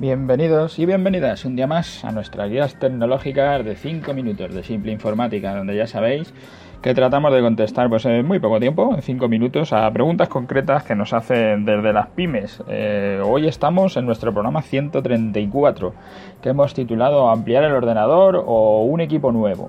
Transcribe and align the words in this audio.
Bienvenidos 0.00 0.78
y 0.78 0.86
bienvenidas 0.86 1.44
un 1.44 1.56
día 1.56 1.66
más 1.66 2.06
a 2.06 2.10
nuestras 2.10 2.48
guías 2.48 2.74
tecnológicas 2.78 3.62
de 3.62 3.76
5 3.76 4.14
minutos 4.14 4.54
de 4.54 4.62
simple 4.62 4.92
informática, 4.92 5.54
donde 5.54 5.76
ya 5.76 5.86
sabéis 5.86 6.32
que 6.80 6.94
tratamos 6.94 7.34
de 7.34 7.42
contestar 7.42 7.90
pues 7.90 8.06
en 8.06 8.26
muy 8.26 8.38
poco 8.38 8.58
tiempo, 8.58 8.94
en 8.94 9.02
5 9.02 9.28
minutos, 9.28 9.74
a 9.74 9.90
preguntas 9.90 10.30
concretas 10.30 10.84
que 10.84 10.94
nos 10.94 11.12
hacen 11.12 11.66
desde 11.66 11.92
las 11.92 12.06
pymes. 12.06 12.62
Eh, 12.66 13.20
hoy 13.22 13.46
estamos 13.46 13.98
en 13.98 14.06
nuestro 14.06 14.32
programa 14.32 14.62
134, 14.62 15.92
que 16.40 16.48
hemos 16.48 16.72
titulado 16.72 17.28
Ampliar 17.28 17.64
el 17.64 17.72
ordenador 17.72 18.42
o 18.46 18.82
un 18.84 19.02
equipo 19.02 19.32
nuevo. 19.32 19.68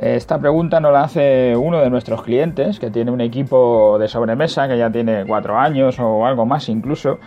Esta 0.00 0.38
pregunta 0.38 0.78
nos 0.78 0.92
la 0.92 1.02
hace 1.02 1.56
uno 1.56 1.80
de 1.80 1.90
nuestros 1.90 2.22
clientes 2.22 2.78
que 2.78 2.92
tiene 2.92 3.10
un 3.10 3.20
equipo 3.20 3.98
de 3.98 4.06
sobremesa 4.06 4.68
que 4.68 4.78
ya 4.78 4.92
tiene 4.92 5.24
4 5.26 5.58
años 5.58 5.98
o 5.98 6.24
algo 6.24 6.46
más 6.46 6.68
incluso 6.68 7.18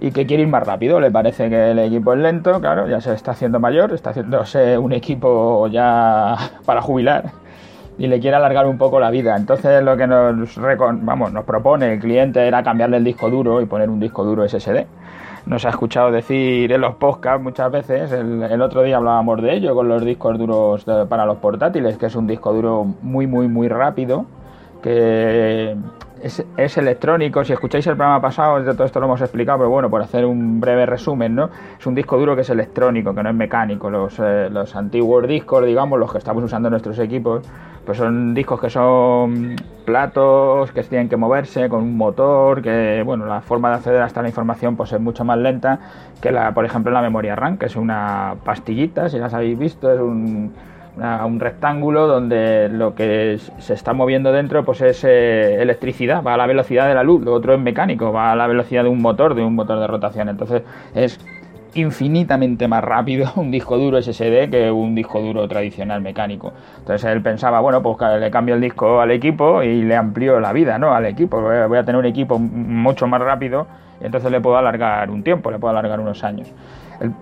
y 0.00 0.10
que 0.10 0.26
quiere 0.26 0.42
ir 0.42 0.48
más 0.48 0.66
rápido. 0.66 1.00
Le 1.00 1.10
parece 1.10 1.48
que 1.48 1.70
el 1.70 1.78
equipo 1.78 2.12
es 2.12 2.20
lento, 2.20 2.60
claro, 2.60 2.88
ya 2.88 3.00
se 3.00 3.12
está 3.12 3.32
haciendo 3.32 3.60
mayor, 3.60 3.92
está 3.92 4.10
haciéndose 4.10 4.78
un 4.78 4.92
equipo 4.92 5.66
ya 5.68 6.36
para 6.66 6.80
jubilar 6.82 7.44
y 7.98 8.06
le 8.06 8.20
quiere 8.20 8.36
alargar 8.36 8.66
un 8.66 8.78
poco 8.78 8.98
la 9.00 9.10
vida. 9.10 9.36
Entonces 9.36 9.82
lo 9.82 9.96
que 9.96 10.06
nos, 10.06 10.58
vamos, 11.02 11.32
nos 11.32 11.44
propone 11.44 11.94
el 11.94 12.00
cliente 12.00 12.46
era 12.46 12.62
cambiarle 12.62 12.96
el 12.96 13.04
disco 13.04 13.30
duro 13.30 13.60
y 13.60 13.66
poner 13.66 13.88
un 13.88 14.00
disco 14.00 14.24
duro 14.24 14.48
SSD. 14.48 14.86
Nos 15.46 15.66
ha 15.66 15.68
escuchado 15.68 16.10
decir 16.10 16.72
en 16.72 16.80
los 16.80 16.94
podcasts 16.94 17.42
muchas 17.42 17.70
veces, 17.70 18.10
el, 18.12 18.62
otro 18.62 18.82
día 18.82 18.96
hablábamos 18.96 19.42
de 19.42 19.54
ello 19.54 19.74
con 19.74 19.88
los 19.88 20.02
discos 20.02 20.38
duros 20.38 20.86
para 21.08 21.26
los 21.26 21.36
portátiles, 21.36 21.98
que 21.98 22.06
es 22.06 22.16
un 22.16 22.26
disco 22.26 22.52
duro 22.54 22.86
muy, 23.02 23.26
muy, 23.26 23.46
muy 23.46 23.68
rápido, 23.68 24.24
que 24.82 25.76
es, 26.24 26.78
electrónico. 26.78 27.44
Si 27.44 27.52
escucháis 27.52 27.86
el 27.86 27.96
programa 27.96 28.20
pasado, 28.20 28.62
de 28.62 28.72
todo 28.72 28.84
esto 28.84 28.98
lo 28.98 29.06
hemos 29.06 29.20
explicado, 29.20 29.58
pero 29.58 29.70
bueno, 29.70 29.90
por 29.90 30.00
hacer 30.00 30.24
un 30.24 30.58
breve 30.58 30.86
resumen, 30.86 31.34
¿no? 31.34 31.50
Es 31.78 31.86
un 31.86 31.94
disco 31.94 32.16
duro 32.16 32.34
que 32.34 32.42
es 32.42 32.50
electrónico, 32.50 33.14
que 33.14 33.22
no 33.22 33.28
es 33.28 33.34
mecánico. 33.34 33.90
Los, 33.90 34.18
eh, 34.18 34.48
los 34.50 34.74
antiguos 34.74 35.28
discos, 35.28 35.66
digamos, 35.66 35.98
los 35.98 36.10
que 36.10 36.18
estamos 36.18 36.42
usando 36.42 36.68
en 36.68 36.72
nuestros 36.72 36.98
equipos, 36.98 37.46
pues 37.84 37.98
son 37.98 38.32
discos 38.32 38.58
que 38.58 38.70
son 38.70 39.56
platos, 39.84 40.72
que 40.72 40.82
tienen 40.84 41.10
que 41.10 41.18
moverse 41.18 41.68
con 41.68 41.82
un 41.82 41.96
motor, 41.96 42.62
que, 42.62 43.02
bueno, 43.04 43.26
la 43.26 43.42
forma 43.42 43.68
de 43.68 43.74
acceder 43.76 44.00
hasta 44.00 44.22
la 44.22 44.28
información 44.28 44.76
pues 44.76 44.92
es 44.92 45.00
mucho 45.00 45.24
más 45.24 45.36
lenta 45.36 45.78
que 46.22 46.32
la, 46.32 46.54
por 46.54 46.64
ejemplo, 46.64 46.90
la 46.90 47.02
memoria 47.02 47.36
RAM, 47.36 47.58
que 47.58 47.66
es 47.66 47.76
una 47.76 48.36
pastillita, 48.44 49.10
si 49.10 49.18
las 49.18 49.34
habéis 49.34 49.58
visto, 49.58 49.92
es 49.92 50.00
un 50.00 50.54
un 50.96 51.40
rectángulo 51.40 52.06
donde 52.06 52.68
lo 52.68 52.94
que 52.94 53.38
se 53.58 53.74
está 53.74 53.92
moviendo 53.92 54.32
dentro 54.32 54.64
pues 54.64 54.80
es 54.80 55.04
eh, 55.04 55.60
electricidad, 55.60 56.22
va 56.22 56.34
a 56.34 56.36
la 56.36 56.46
velocidad 56.46 56.86
de 56.86 56.94
la 56.94 57.02
luz, 57.02 57.22
lo 57.22 57.32
otro 57.32 57.54
es 57.54 57.60
mecánico, 57.60 58.12
va 58.12 58.32
a 58.32 58.36
la 58.36 58.46
velocidad 58.46 58.84
de 58.84 58.90
un 58.90 59.02
motor, 59.02 59.34
de 59.34 59.42
un 59.42 59.54
motor 59.54 59.80
de 59.80 59.86
rotación. 59.86 60.28
Entonces 60.28 60.62
es 60.94 61.18
infinitamente 61.74 62.68
más 62.68 62.84
rápido 62.84 63.32
un 63.36 63.50
disco 63.50 63.76
duro 63.76 64.00
SSD 64.00 64.50
que 64.50 64.70
un 64.70 64.94
disco 64.94 65.20
duro 65.20 65.48
tradicional 65.48 66.00
mecánico. 66.00 66.52
Entonces 66.78 67.10
él 67.10 67.20
pensaba, 67.22 67.60
bueno, 67.60 67.82
pues 67.82 67.96
le 68.20 68.30
cambio 68.30 68.54
el 68.54 68.60
disco 68.60 69.00
al 69.00 69.10
equipo 69.10 69.62
y 69.62 69.82
le 69.82 69.96
amplío 69.96 70.38
la 70.38 70.52
vida, 70.52 70.78
¿no? 70.78 70.94
Al 70.94 71.06
equipo, 71.06 71.40
voy 71.40 71.78
a 71.78 71.84
tener 71.84 71.98
un 71.98 72.06
equipo 72.06 72.38
mucho 72.38 73.06
más 73.06 73.20
rápido 73.20 73.66
y 74.00 74.06
entonces 74.06 74.30
le 74.30 74.40
puedo 74.40 74.56
alargar 74.56 75.10
un 75.10 75.22
tiempo, 75.22 75.50
le 75.50 75.58
puedo 75.58 75.70
alargar 75.70 75.98
unos 75.98 76.22
años. 76.22 76.52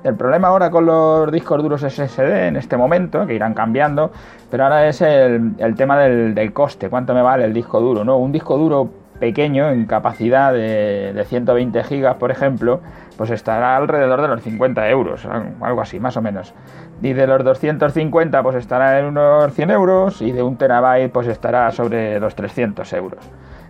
El, 0.04 0.14
problema 0.14 0.48
ahora 0.48 0.70
con 0.70 0.86
los 0.86 1.30
discos 1.32 1.62
duros 1.62 1.80
SSD 1.82 2.48
en 2.48 2.56
este 2.56 2.76
momento, 2.76 3.26
que 3.26 3.34
irán 3.34 3.54
cambiando, 3.54 4.10
pero 4.50 4.64
ahora 4.64 4.88
es 4.88 5.00
el, 5.00 5.74
tema 5.76 5.98
del, 5.98 6.52
coste, 6.52 6.88
cuánto 6.88 7.14
me 7.14 7.22
vale 7.22 7.44
el 7.44 7.52
disco 7.52 7.80
duro, 7.80 8.04
¿no? 8.04 8.16
Un 8.18 8.32
disco 8.32 8.56
duro 8.56 8.90
pequeño 9.18 9.70
en 9.70 9.86
capacidad 9.86 10.52
de, 10.52 11.12
de 11.12 11.24
120 11.24 11.84
gigas, 11.84 12.16
por 12.16 12.30
ejemplo, 12.30 12.80
pues 13.16 13.30
estará 13.30 13.76
alrededor 13.76 14.20
de 14.20 14.28
los 14.28 14.42
50 14.42 14.88
euros, 14.90 15.26
algo 15.60 15.80
así, 15.80 16.00
más 16.00 16.16
o 16.16 16.22
menos. 16.22 16.54
Y 17.02 17.12
de 17.12 17.26
los 17.26 17.44
250, 17.44 18.42
pues 18.42 18.56
estará 18.56 18.98
en 18.98 19.06
unos 19.06 19.52
100 19.52 19.70
euros, 19.70 20.22
y 20.22 20.32
de 20.32 20.42
un 20.42 20.56
terabyte, 20.56 21.12
pues 21.12 21.26
estará 21.28 21.70
sobre 21.72 22.18
los 22.18 22.34
300 22.34 22.92
euros. 22.94 23.20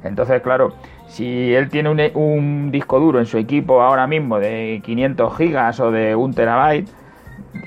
Entonces, 0.04 0.42
claro, 0.42 0.72
si 1.06 1.54
él 1.54 1.68
tiene 1.68 2.10
un, 2.14 2.70
disco 2.70 2.98
duro 2.98 3.18
en 3.18 3.26
su 3.26 3.38
equipo 3.38 3.82
ahora 3.82 4.06
mismo 4.06 4.38
de 4.38 4.80
500 4.84 5.36
gigas 5.36 5.80
o 5.80 5.90
de 5.90 6.16
un 6.16 6.34
terabyte 6.34 6.88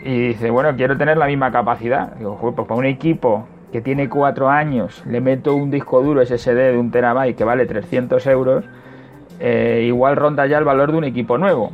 y 0.03 0.29
dice, 0.29 0.50
bueno, 0.50 0.75
quiero 0.75 0.97
tener 0.97 1.18
la 1.18 1.28
misma 1.28 1.51
capacidad, 1.51 2.13
digo, 2.16 2.38
pues 2.40 2.68
para 2.68 2.79
un 2.79 2.85
equipo 2.85 3.47
que 3.72 3.81
tiene 3.81 4.09
4 4.09 4.50
años 4.50 5.03
le 5.06 5.22
meto 5.22 5.56
un 5.56 5.69
disco 5.69 6.01
duro 6.01 6.25
SSD 6.25 6.72
de 6.72 6.78
un 6.78 6.91
terabyte 6.91 7.35
que 7.38 7.44
vale 7.44 7.66
300 7.66 8.25
euros, 8.28 8.66
eh, 9.40 9.84
igual 9.85 10.16
ronda 10.16 10.46
ya 10.46 10.57
el 10.57 10.63
valor 10.63 10.91
de 10.91 10.97
un 10.97 11.03
equipo 11.03 11.38
nuevo. 11.38 11.72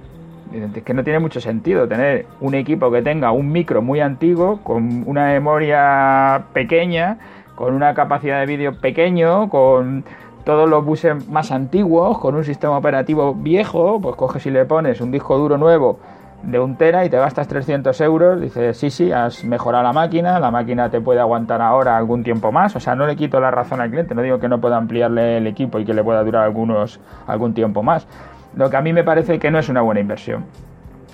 Es 0.76 0.84
que 0.84 0.94
no 0.94 1.04
tiene 1.04 1.20
mucho 1.20 1.40
sentido 1.40 1.88
tener 1.88 2.26
un 2.42 2.56
equipo 2.56 2.92
que 2.92 3.02
tenga 3.02 3.32
un 3.32 3.52
micro 3.54 3.82
muy 3.82 4.02
antiguo, 4.02 4.60
con 4.64 5.04
una 5.08 5.28
memoria 5.28 6.44
pequeña, 6.52 7.20
con 7.56 7.74
una 7.74 7.94
capacidad 7.94 8.42
de 8.42 8.46
vídeo 8.48 8.74
pequeño, 8.82 9.48
con 9.50 10.04
todos 10.44 10.70
los 10.70 10.84
buses 10.84 11.28
más 11.28 11.52
antiguos 11.52 12.18
con 12.20 12.36
un 12.36 12.44
sistema 12.44 12.78
operativo 12.78 13.34
viejo, 13.34 14.00
pues 14.02 14.16
coges 14.16 14.46
y 14.46 14.52
le 14.52 14.66
pones 14.66 15.02
un 15.02 15.12
disco 15.12 15.38
duro 15.38 15.58
nuevo 15.58 16.00
de 16.44 16.60
un 16.60 16.76
tera 16.76 17.06
y 17.06 17.10
te 17.10 17.18
gastas 17.18 17.48
300 17.48 18.02
euros, 18.02 18.42
dices, 18.42 18.76
sí, 18.76 18.90
sí, 18.90 19.12
has 19.12 19.44
mejorado 19.44 19.84
la 19.84 19.94
máquina, 19.94 20.40
la 20.40 20.50
máquina 20.50 20.90
te 20.90 21.00
puede 21.00 21.20
aguantar 21.20 21.62
ahora 21.62 21.98
algún 21.98 22.24
tiempo 22.24 22.52
más, 22.52 22.76
o 22.76 22.80
sea, 22.80 22.96
no 22.96 23.06
le 23.06 23.16
quito 23.16 23.40
la 23.40 23.52
razón 23.52 23.80
al 23.80 23.92
cliente, 23.92 24.16
no 24.16 24.24
digo 24.24 24.40
que 24.40 24.50
no 24.50 24.60
pueda 24.60 24.78
ampliarle 24.78 25.38
el 25.38 25.46
equipo 25.46 25.78
y 25.80 25.86
que 25.86 25.94
le 25.94 26.04
pueda 26.04 26.24
durar 26.24 26.44
algunos, 26.44 27.00
algún 27.28 27.54
tiempo 27.54 27.84
más, 27.84 28.08
lo 28.56 28.70
que 28.70 28.78
a 28.78 28.82
mí 28.82 28.92
me 28.92 29.04
parece 29.04 29.38
que 29.38 29.52
no 29.52 29.60
es 29.60 29.70
una 29.70 29.82
buena 29.82 30.02
inversión. 30.02 30.46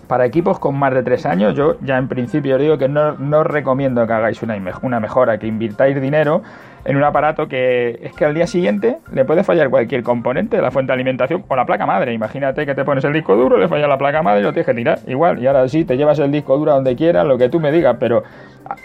Para 0.08 0.26
equipos 0.26 0.58
con 0.60 0.80
más 0.80 0.94
de 0.94 1.04
3 1.04 1.26
años, 1.26 1.54
yo 1.54 1.76
ya 1.82 1.98
en 1.98 2.08
principio 2.08 2.56
os 2.56 2.62
digo 2.62 2.78
que 2.78 2.88
no, 2.88 3.18
no 3.18 3.44
recomiendo 3.44 4.08
que 4.08 4.14
hagáis 4.14 4.42
una 4.42 5.02
mejora, 5.02 5.38
que 5.38 5.48
invirtáis 5.48 6.00
dinero 6.00 6.44
en 6.88 6.96
un 6.96 7.04
aparato 7.04 7.50
que 7.50 8.00
es 8.02 8.14
que 8.14 8.24
al 8.24 8.34
día 8.34 8.48
siguiente 8.48 9.00
le 9.12 9.26
puede 9.26 9.44
fallar 9.44 9.70
cualquier 9.70 10.04
componente 10.04 10.56
de 10.56 10.62
la 10.62 10.72
fuente 10.72 10.92
de 10.92 10.94
alimentación 10.94 11.44
o 11.46 11.56
la 11.56 11.66
placa 11.66 11.86
madre. 11.86 12.14
Imagínate 12.14 12.66
que 12.66 12.74
te 12.74 12.86
pones 12.86 13.04
el 13.04 13.12
disco 13.12 13.36
duro, 13.36 13.58
le 13.58 13.68
falla 13.68 13.88
la 13.88 13.98
placa 13.98 14.24
madre 14.24 14.40
y 14.40 14.44
lo 14.44 14.54
tienes 14.54 14.68
que 14.68 14.74
tirar. 14.74 15.00
Igual, 15.06 15.40
y 15.40 15.48
ahora 15.48 15.68
sí, 15.68 15.84
te 15.84 15.98
llevas 15.98 16.18
el 16.20 16.32
disco 16.32 16.58
duro 16.58 16.72
a 16.72 16.76
donde 16.76 16.96
quieras, 16.96 17.26
lo 17.26 17.38
que 17.38 17.50
tú 17.50 17.60
me 17.60 17.74
digas, 17.74 17.98
pero 18.00 18.24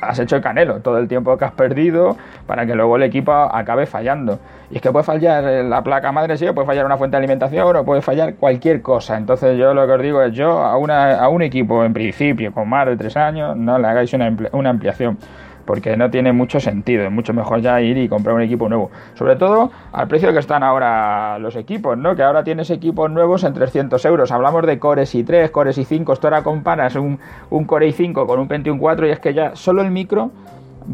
has 0.00 0.18
hecho 0.18 0.34
el 0.34 0.42
canelo 0.42 0.80
todo 0.80 0.98
el 0.98 1.06
tiempo 1.06 1.36
que 1.38 1.44
has 1.44 1.52
perdido 1.52 2.16
para 2.46 2.66
que 2.66 2.74
luego 2.74 2.96
el 2.96 3.04
equipo 3.04 3.32
acabe 3.32 3.86
fallando. 3.86 4.40
Y 4.72 4.76
es 4.76 4.82
que 4.82 4.90
puede 4.90 5.04
fallar 5.04 5.44
la 5.44 5.82
placa 5.82 6.10
madre, 6.10 6.36
sí, 6.36 6.46
puede 6.52 6.66
fallar 6.66 6.84
una 6.84 6.96
fuente 6.96 7.16
de 7.16 7.18
alimentación 7.18 7.76
o 7.76 7.84
puede 7.84 8.02
fallar 8.02 8.34
cualquier 8.34 8.82
cosa. 8.82 9.16
Entonces 9.16 9.56
yo 9.56 9.74
lo 9.74 9.86
que 9.86 9.92
os 9.92 10.02
digo 10.02 10.22
es 10.22 10.32
yo 10.32 10.58
a 10.58 11.28
un 11.28 11.42
equipo 11.42 11.84
en 11.84 11.92
principio 11.92 12.52
con 12.52 12.68
más 12.68 12.86
de 12.86 12.96
tres 12.96 13.16
años 13.16 13.56
no 13.56 13.78
le 13.78 13.86
hagáis 13.86 14.12
una, 14.12 14.34
una 14.52 14.70
ampliación 14.70 15.18
porque 15.64 15.96
no 15.96 16.10
tiene 16.10 16.32
mucho 16.32 16.60
sentido. 16.60 17.04
Es 17.04 17.10
mucho 17.10 17.32
mejor 17.32 17.60
ya 17.60 17.80
ir 17.80 17.98
y 17.98 18.08
comprar 18.08 18.34
un 18.34 18.42
equipo 18.42 18.68
nuevo. 18.68 18.90
Sobre 19.14 19.36
todo 19.36 19.70
al 19.92 20.08
precio 20.08 20.32
que 20.32 20.38
están 20.38 20.62
ahora 20.62 21.38
los 21.38 21.56
equipos, 21.56 21.96
¿no? 21.96 22.14
Que 22.16 22.22
ahora 22.22 22.44
tienes 22.44 22.70
equipos 22.70 23.10
nuevos 23.10 23.44
en 23.44 23.54
300 23.54 24.04
euros. 24.04 24.32
Hablamos 24.32 24.66
de 24.66 24.78
Cores 24.78 25.14
i3, 25.14 25.50
Cores 25.50 25.78
i5. 25.78 26.12
Esto 26.12 26.26
ahora 26.28 26.42
comparas 26.42 26.96
un, 26.96 27.18
un 27.50 27.64
Core 27.64 27.88
i5 27.88 28.26
con 28.26 28.40
un 28.40 28.48
Pentium 28.48 28.78
4 28.78 29.06
y 29.06 29.10
es 29.10 29.20
que 29.20 29.34
ya 29.34 29.54
solo 29.54 29.82
el 29.82 29.90
micro 29.90 30.30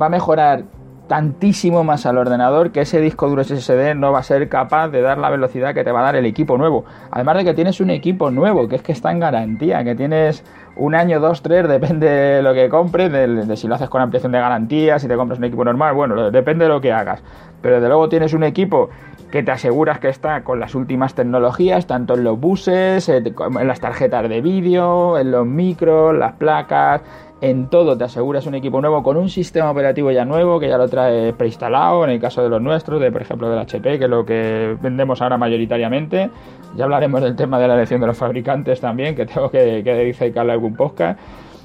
va 0.01 0.07
a 0.07 0.11
mejorar 0.11 0.65
tantísimo 1.09 1.83
más 1.83 2.07
al 2.07 2.19
ordenador 2.19 2.71
que 2.71 2.83
ese 2.83 3.01
disco 3.01 3.29
duro 3.29 3.43
SSD 3.43 3.95
no 3.97 4.13
va 4.13 4.21
a 4.21 4.23
ser 4.23 4.49
capaz 4.49 4.89
de 4.89 5.01
dar 5.01 5.19
la 5.19 5.31
velocidad 5.31 5.75
que 5.75 5.83
te 5.83 5.91
va 5.91 6.01
a 6.01 6.05
dar 6.05 6.17
el 6.17 6.27
equipo 6.27 6.59
nuevo. 6.59 6.85
Además 7.11 7.39
de 7.39 7.45
que 7.45 7.55
tienes 7.55 7.81
un 7.81 7.91
equipo 7.91 8.31
nuevo, 8.31 8.69
que 8.69 8.77
es 8.77 8.83
que 8.83 8.93
está 8.93 9.11
en 9.11 9.19
garantía, 9.19 9.83
que 9.83 9.95
tienes 9.95 10.45
un 10.77 10.95
año, 10.95 11.19
dos, 11.19 11.43
tres, 11.43 11.67
depende 11.69 12.09
de 12.09 12.43
lo 12.43 12.55
que 12.55 12.69
compres, 12.69 13.11
de, 13.11 13.57
si 13.57 13.67
lo 13.67 13.75
haces 13.75 13.89
con 13.89 14.03
ampliación 14.03 14.33
de 14.33 14.39
garantía, 14.39 14.99
si 14.99 15.09
te 15.09 15.17
compras 15.17 15.39
un 15.39 15.47
equipo 15.47 15.65
normal, 15.65 15.95
bueno, 15.95 16.31
depende 16.31 16.67
de 16.67 16.69
lo 16.69 16.81
que 16.81 16.93
hagas. 16.93 17.23
Pero 17.63 17.81
de 17.81 17.89
luego 17.89 18.09
tienes 18.09 18.35
un 18.35 18.45
equipo 18.45 18.91
que 19.31 19.43
te 19.43 19.51
aseguras 19.51 19.99
que 19.99 20.09
está 20.09 20.43
con 20.43 20.59
las 20.61 20.75
últimas 20.75 21.15
tecnologías, 21.15 21.87
tanto 21.87 22.15
en 22.15 22.25
los 22.25 22.39
buses, 22.41 23.09
en 23.09 23.35
las 23.67 23.81
tarjetas 23.81 24.29
de 24.29 24.41
vídeo, 24.41 25.19
en 25.19 25.31
los 25.31 25.47
micros, 25.47 26.17
las 26.17 26.33
placas, 26.35 27.03
en 27.41 27.69
todo 27.69 27.97
te 27.97 28.05
aseguras 28.05 28.47
un 28.47 28.57
equipo 28.57 28.81
nuevo 28.81 29.03
con 29.03 29.17
un 29.17 29.29
sistema 29.29 29.71
operativo 29.71 30.11
ya 30.11 30.25
nuevo 30.25 30.59
que 30.59 30.69
ya 30.69 30.77
lo 30.77 30.89
trae 30.89 31.33
preinstalado 31.33 32.03
en 32.05 32.11
el 32.11 32.21
caso 32.21 32.43
de 32.43 32.49
los 32.49 32.61
nuestros, 32.61 33.01
de 33.01 33.13
por 33.13 33.23
ejemplo 33.23 33.49
del 33.49 33.61
HP, 33.61 33.99
que 33.99 34.05
es 34.05 34.11
lo 34.11 34.25
que 34.25 34.77
vendemos 34.81 35.23
ahora 35.23 35.39
mayoritariamente. 35.39 36.31
Ya 36.77 36.85
hablaremos 36.85 37.23
del 37.23 37.37
tema 37.37 37.59
de 37.61 37.69
la 37.69 37.75
elección 37.75 38.01
de 38.01 38.09
los 38.09 38.17
fabricantes 38.17 38.81
también, 38.81 39.15
que 39.15 39.27
tengo 39.27 39.51
que, 39.51 39.83
que 39.85 39.95
dedicarle 39.95 40.53
algún 40.53 40.75
podcast. 40.75 41.19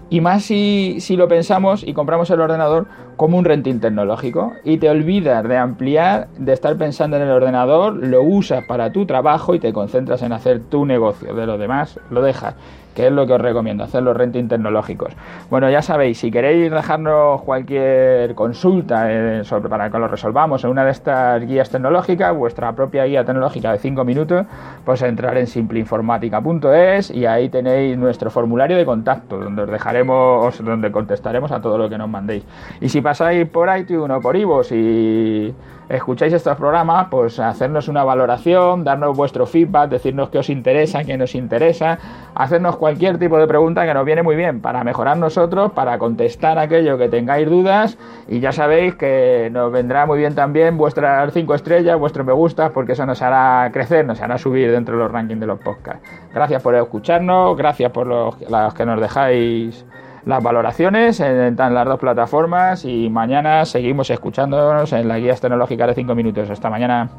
Y 0.09 0.21
más 0.21 0.43
si, 0.43 0.97
si, 0.99 1.15
lo 1.15 1.27
pensamos 1.27 1.83
y 1.83 1.93
compramos 1.93 2.29
el 2.29 2.39
ordenador 2.39 2.85
como 3.15 3.37
un 3.37 3.45
renting 3.45 3.79
tecnológico. 3.79 4.53
Y 4.63 4.77
te 4.77 4.89
olvidas 4.89 5.47
de 5.47 5.57
ampliar, 5.57 6.27
de 6.37 6.53
estar 6.53 6.75
pensando 6.77 7.17
en 7.17 7.23
el 7.23 7.31
ordenador, 7.31 7.93
lo 7.95 8.21
usas 8.21 8.63
para 8.65 8.91
tu 8.91 9.05
trabajo 9.05 9.55
y 9.55 9.59
te 9.59 9.73
concentras 9.73 10.21
en 10.21 10.33
hacer 10.33 10.61
tu 10.61 10.85
negocio. 10.85 11.33
De 11.33 11.45
lo 11.45 11.57
demás, 11.57 11.99
lo 12.09 12.21
dejas 12.21 12.55
que 12.93 13.07
es 13.07 13.11
lo 13.11 13.25
que 13.25 13.33
os 13.33 13.41
recomiendo, 13.41 13.83
hacer 13.83 14.03
los 14.03 14.15
renting 14.15 14.47
tecnológicos. 14.47 15.13
Bueno, 15.49 15.69
ya 15.69 15.81
sabéis, 15.81 16.19
si 16.19 16.31
queréis 16.31 16.71
dejarnos 16.71 17.41
cualquier 17.41 18.35
consulta 18.35 19.05
eh, 19.09 19.43
para 19.69 19.89
que 19.89 19.99
lo 19.99 20.07
resolvamos 20.07 20.63
en 20.63 20.69
una 20.69 20.85
de 20.85 20.91
estas 20.91 21.45
guías 21.45 21.69
tecnológicas, 21.69 22.35
vuestra 22.35 22.73
propia 22.73 23.05
guía 23.05 23.25
tecnológica 23.25 23.71
de 23.71 23.79
5 23.79 24.05
minutos, 24.05 24.45
pues 24.85 25.01
entrar 25.01 25.37
en 25.37 25.47
simpleinformática.es 25.47 27.11
y 27.11 27.25
ahí 27.25 27.49
tenéis 27.49 27.97
nuestro 27.97 28.29
formulario 28.29 28.77
de 28.77 28.85
contacto, 28.85 29.37
donde 29.37 29.63
os 29.63 29.69
dejaremos, 29.93 30.63
donde 30.63 30.91
contestaremos 30.91 31.51
a 31.51 31.61
todo 31.61 31.77
lo 31.77 31.89
que 31.89 31.97
nos 31.97 32.09
mandéis. 32.09 32.43
Y 32.81 32.89
si 32.89 33.01
pasáis 33.01 33.47
por 33.47 33.69
iTunes 33.77 34.17
o 34.17 34.21
por 34.21 34.35
Ivo, 34.35 34.63
si 34.63 35.53
escucháis 35.89 36.33
estos 36.33 36.57
programas, 36.57 37.07
pues 37.09 37.39
hacernos 37.39 37.87
una 37.87 38.03
valoración, 38.03 38.83
darnos 38.83 39.15
vuestro 39.15 39.45
feedback, 39.45 39.89
decirnos 39.89 40.29
qué 40.29 40.39
os 40.39 40.49
interesa, 40.49 41.03
qué 41.03 41.17
nos 41.17 41.35
interesa, 41.35 41.99
hacernos 42.35 42.77
cualquier 42.77 43.17
tipo 43.17 43.37
de 43.37 43.47
pregunta 43.47 43.85
que 43.85 43.93
nos 43.93 44.05
viene 44.05 44.23
muy 44.23 44.35
bien 44.35 44.61
para 44.61 44.83
mejorar 44.83 45.17
nosotros, 45.17 45.71
para 45.73 45.97
contestar 45.97 46.57
aquello 46.57 46.97
que 46.97 47.09
tengáis 47.09 47.49
dudas 47.49 47.97
y 48.27 48.39
ya 48.39 48.51
sabéis 48.51 48.95
que 48.95 49.49
nos 49.51 49.71
vendrá 49.71 50.05
muy 50.05 50.19
bien 50.19 50.35
también 50.35 50.77
vuestras 50.77 51.33
cinco 51.33 51.55
estrellas, 51.55 51.99
vuestro 51.99 52.23
me 52.23 52.33
gusta, 52.33 52.69
porque 52.69 52.93
eso 52.93 53.05
nos 53.05 53.21
hará 53.21 53.69
crecer, 53.71 54.05
nos 54.05 54.21
hará 54.21 54.37
subir 54.37 54.71
dentro 54.71 54.97
de 54.97 55.03
los 55.03 55.11
rankings 55.11 55.39
de 55.39 55.47
los 55.47 55.59
podcasts. 55.59 56.07
Gracias 56.33 56.61
por 56.61 56.75
escucharnos, 56.75 57.57
gracias 57.57 57.91
por 57.91 58.07
los 58.07 58.35
que 58.73 58.85
nos 58.85 58.99
dejáis 58.99 59.85
las 60.25 60.41
valoraciones 60.41 61.19
en, 61.19 61.55
las 61.55 61.85
dos 61.85 61.99
plataformas 61.99 62.85
y 62.85 63.09
mañana 63.09 63.65
seguimos 63.65 64.09
escuchándonos 64.09 64.91
en 64.93 65.07
las 65.07 65.19
guías 65.19 65.41
tecnológicas 65.41 65.87
de 65.87 65.95
5 65.95 66.15
minutos. 66.15 66.49
Hasta 66.49 66.69
mañana. 66.69 67.09